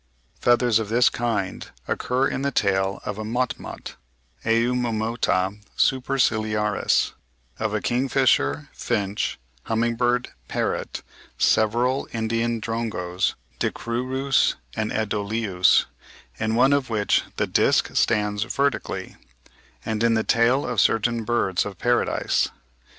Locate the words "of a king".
7.59-8.09